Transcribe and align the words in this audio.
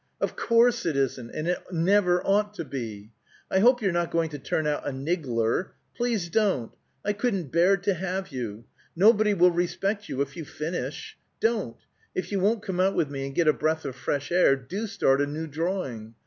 "Of 0.19 0.35
course 0.35 0.83
it 0.87 0.97
isn't, 0.97 1.29
and 1.29 1.47
it 1.47 1.59
never 1.71 2.25
ought 2.25 2.55
to 2.55 2.65
be! 2.65 3.11
I 3.51 3.59
hope 3.59 3.83
you're 3.83 3.91
not 3.91 4.09
going 4.09 4.31
to 4.31 4.39
turn 4.39 4.65
out 4.65 4.87
a 4.87 4.89
niggler! 4.89 5.73
Please 5.95 6.27
don't! 6.27 6.71
I 7.05 7.13
couldn't 7.13 7.51
bear 7.51 7.77
to 7.77 7.93
have 7.93 8.29
you. 8.29 8.65
Nobody 8.95 9.35
will 9.35 9.51
respect 9.51 10.09
you 10.09 10.19
if 10.21 10.35
you 10.35 10.43
finish. 10.43 11.17
Don't! 11.39 11.77
If 12.15 12.31
you 12.31 12.39
won't 12.39 12.63
come 12.63 12.79
out 12.79 12.95
with 12.95 13.11
me 13.11 13.27
and 13.27 13.35
get 13.35 13.47
a 13.47 13.53
breath 13.53 13.85
of 13.85 13.95
fresh 13.95 14.31
air, 14.31 14.55
do 14.55 14.87
start 14.87 15.21
a 15.21 15.27
new 15.27 15.45
drawing! 15.45 16.15